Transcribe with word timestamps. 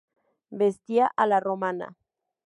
Vestía 0.49 1.13
a 1.15 1.27
la 1.27 1.39
romana. 1.39 1.95